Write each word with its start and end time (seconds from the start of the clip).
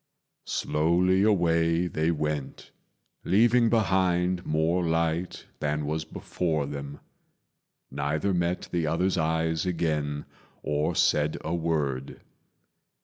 Slowly 0.47 1.21
away 1.21 1.85
they 1.85 2.09
went, 2.09 2.71
leaving 3.23 3.69
behind 3.69 4.43
More 4.47 4.83
light 4.83 5.45
than 5.59 5.85
was 5.85 6.05
before 6.05 6.65
them. 6.65 6.99
Neither 7.91 8.33
met 8.33 8.67
The 8.71 8.87
other's 8.87 9.19
eyes 9.19 9.67
again 9.67 10.25
or 10.63 10.95
said 10.95 11.37
a 11.41 11.53
word. 11.53 12.19